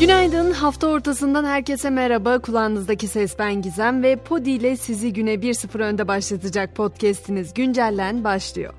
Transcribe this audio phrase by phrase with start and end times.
[0.00, 2.38] Günaydın, hafta ortasından herkese merhaba.
[2.38, 8.74] Kulağınızdaki ses ben Gizem ve Podi ile sizi güne 1-0 önde başlatacak podcastiniz Güncellen başlıyor.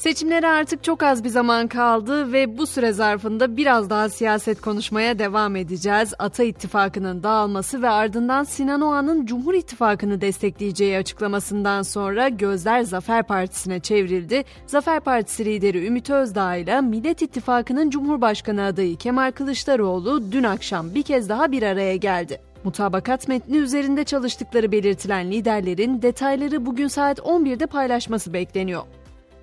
[0.00, 5.18] Seçimlere artık çok az bir zaman kaldı ve bu süre zarfında biraz daha siyaset konuşmaya
[5.18, 6.14] devam edeceğiz.
[6.18, 13.80] Ata İttifakı'nın dağılması ve ardından Sinan Oğan'ın Cumhur İttifakı'nı destekleyeceği açıklamasından sonra gözler Zafer Partisi'ne
[13.80, 14.44] çevrildi.
[14.66, 21.02] Zafer Partisi lideri Ümit Özdağ ile Millet İttifakı'nın Cumhurbaşkanı adayı Kemal Kılıçdaroğlu dün akşam bir
[21.02, 22.40] kez daha bir araya geldi.
[22.64, 28.82] Mutabakat metni üzerinde çalıştıkları belirtilen liderlerin detayları bugün saat 11'de paylaşması bekleniyor.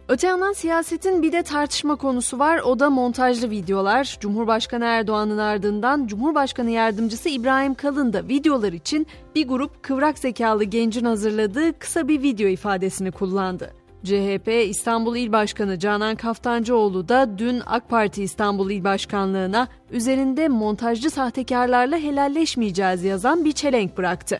[0.09, 2.59] Öte yandan siyasetin bir de tartışma konusu var.
[2.59, 4.17] O da montajlı videolar.
[4.19, 11.05] Cumhurbaşkanı Erdoğan'ın ardından Cumhurbaşkanı Yardımcısı İbrahim Kalın da videolar için bir grup kıvrak zekalı gencin
[11.05, 13.73] hazırladığı kısa bir video ifadesini kullandı.
[14.03, 21.09] CHP İstanbul İl Başkanı Canan Kaftancıoğlu da dün AK Parti İstanbul İl Başkanlığı'na üzerinde montajcı
[21.09, 24.39] sahtekarlarla helalleşmeyeceğiz yazan bir çelenk bıraktı.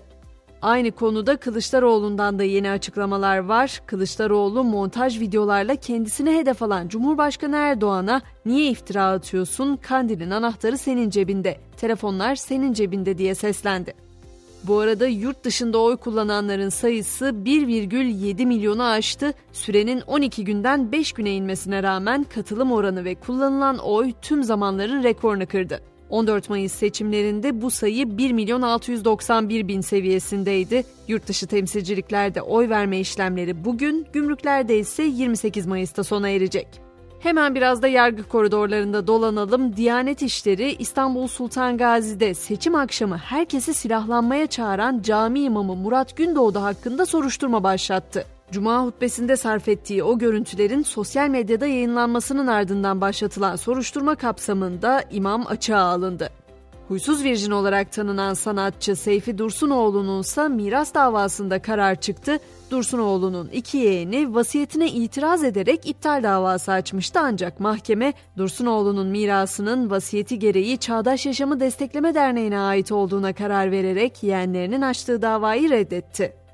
[0.61, 3.81] Aynı konuda Kılıçdaroğlu'ndan da yeni açıklamalar var.
[3.85, 9.75] Kılıçdaroğlu montaj videolarla kendisine hedef alan Cumhurbaşkanı Erdoğan'a niye iftira atıyorsun?
[9.75, 13.93] Kandilin anahtarı senin cebinde, telefonlar senin cebinde diye seslendi.
[14.63, 19.33] Bu arada yurt dışında oy kullananların sayısı 1,7 milyonu aştı.
[19.51, 25.47] Sürenin 12 günden 5 güne inmesine rağmen katılım oranı ve kullanılan oy tüm zamanların rekorunu
[25.47, 25.81] kırdı.
[26.09, 30.83] 14 Mayıs seçimlerinde bu sayı 1 milyon 691 bin seviyesindeydi.
[31.07, 36.67] Yurtdışı temsilciliklerde oy verme işlemleri bugün, gümrüklerde ise 28 Mayıs'ta sona erecek.
[37.19, 39.75] Hemen biraz da yargı koridorlarında dolanalım.
[39.75, 47.05] Diyanet İşleri İstanbul Sultan Gazi'de seçim akşamı herkesi silahlanmaya çağıran cami imamı Murat Gündoğdu hakkında
[47.05, 48.36] soruşturma başlattı.
[48.51, 55.81] Cuma hutbesinde sarf ettiği o görüntülerin sosyal medyada yayınlanmasının ardından başlatılan soruşturma kapsamında imam açığa
[55.81, 56.29] alındı.
[56.87, 62.39] Huysuz virjin olarak tanınan sanatçı Seyfi Dursunoğlu'nun ise miras davasında karar çıktı.
[62.71, 70.77] Dursunoğlu'nun iki yeğeni vasiyetine itiraz ederek iptal davası açmıştı ancak mahkeme Dursunoğlu'nun mirasının vasiyeti gereği
[70.77, 76.46] Çağdaş Yaşamı Destekleme Derneği'ne ait olduğuna karar vererek yeğenlerinin açtığı davayı reddetti.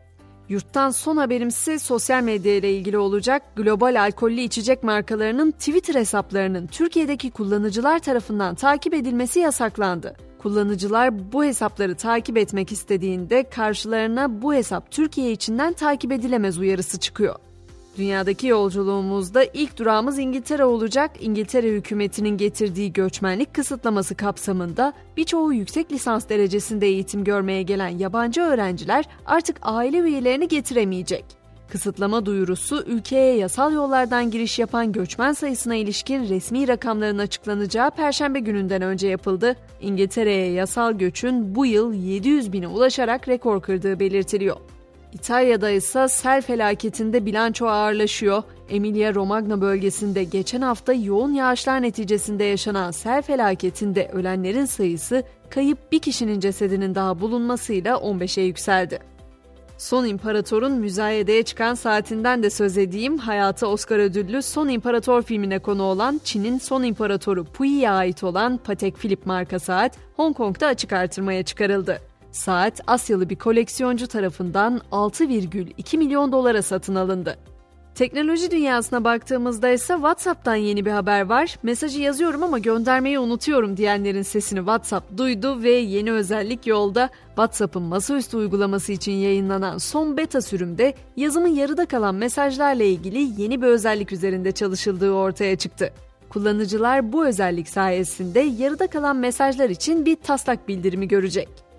[0.53, 3.43] Yurttan son haberimsi sosyal medya ile ilgili olacak.
[3.55, 10.15] Global alkollü içecek markalarının Twitter hesaplarının Türkiye'deki kullanıcılar tarafından takip edilmesi yasaklandı.
[10.39, 17.35] Kullanıcılar bu hesapları takip etmek istediğinde karşılarına bu hesap Türkiye içinden takip edilemez uyarısı çıkıyor.
[17.97, 21.11] Dünyadaki yolculuğumuzda ilk durağımız İngiltere olacak.
[21.19, 29.05] İngiltere hükümetinin getirdiği göçmenlik kısıtlaması kapsamında birçoğu yüksek lisans derecesinde eğitim görmeye gelen yabancı öğrenciler
[29.25, 31.25] artık aile üyelerini getiremeyecek.
[31.69, 38.81] Kısıtlama duyurusu ülkeye yasal yollardan giriş yapan göçmen sayısına ilişkin resmi rakamların açıklanacağı perşembe gününden
[38.81, 39.55] önce yapıldı.
[39.81, 44.57] İngiltere'ye yasal göçün bu yıl 700 bine ulaşarak rekor kırdığı belirtiliyor.
[45.13, 48.43] İtalya'da ise sel felaketinde bilanço ağırlaşıyor.
[48.69, 55.99] Emilia Romagna bölgesinde geçen hafta yoğun yağışlar neticesinde yaşanan sel felaketinde ölenlerin sayısı kayıp bir
[55.99, 58.99] kişinin cesedinin daha bulunmasıyla 15'e yükseldi.
[59.77, 63.17] Son İmparator'un müzayedeye çıkan saatinden de söz edeyim.
[63.17, 68.97] Hayatı Oscar ödüllü Son İmparator filmine konu olan Çin'in Son İmparatoru Puyi'ye ait olan Patek
[68.97, 72.12] Philippe marka saat Hong Kong'da açık artırmaya çıkarıldı.
[72.33, 77.37] Saat Asyalı bir koleksiyoncu tarafından 6,2 milyon dolara satın alındı.
[77.95, 81.57] Teknoloji dünyasına baktığımızda ise WhatsApp'tan yeni bir haber var.
[81.63, 87.09] Mesajı yazıyorum ama göndermeyi unutuyorum diyenlerin sesini WhatsApp duydu ve yeni özellik yolda.
[87.27, 93.67] WhatsApp'ın masaüstü uygulaması için yayınlanan son beta sürümde yazımın yarıda kalan mesajlarla ilgili yeni bir
[93.67, 95.93] özellik üzerinde çalışıldığı ortaya çıktı.
[96.29, 101.72] Kullanıcılar bu özellik sayesinde yarıda kalan mesajlar için bir taslak bildirimi görecek.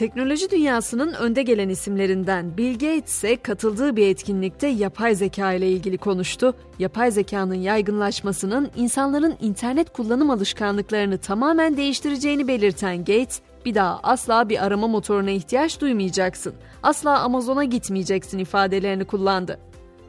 [0.00, 5.98] Teknoloji dünyasının önde gelen isimlerinden Bill Gates ise katıldığı bir etkinlikte yapay zeka ile ilgili
[5.98, 6.54] konuştu.
[6.78, 14.64] Yapay zekanın yaygınlaşmasının insanların internet kullanım alışkanlıklarını tamamen değiştireceğini belirten Gates, bir daha asla bir
[14.66, 16.54] arama motoruna ihtiyaç duymayacaksın.
[16.82, 19.58] Asla Amazon'a gitmeyeceksin ifadelerini kullandı.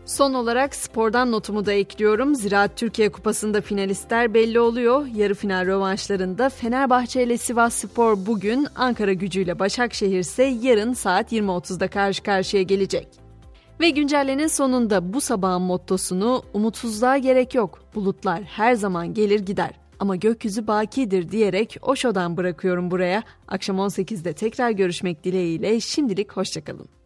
[0.06, 2.36] Son olarak spordan notumu da ekliyorum.
[2.36, 5.06] Ziraat Türkiye Kupası'nda finalistler belli oluyor.
[5.16, 11.88] Yarı final rövanşlarında Fenerbahçe ile Sivas Spor bugün, Ankara gücüyle Başakşehir ise yarın saat 20.30'da
[11.88, 13.08] karşı karşıya gelecek.
[13.80, 17.80] Ve güncellenin sonunda bu sabahın mottosunu umutsuzluğa gerek yok.
[17.96, 23.24] Bulutlar her zaman gelir gider ama gökyüzü bakidir diyerek o şodan bırakıyorum buraya.
[23.48, 27.01] Akşam 18'de tekrar görüşmek dileğiyle şimdilik hoşçakalın.